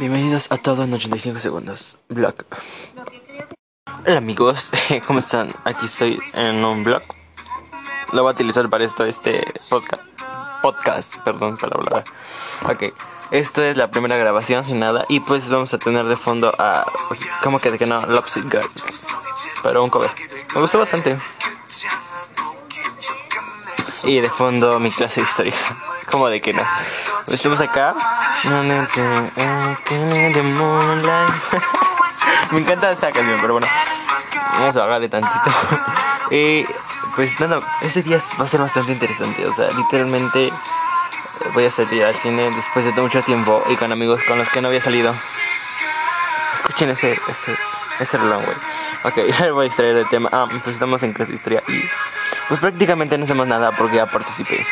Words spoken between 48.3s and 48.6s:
güey.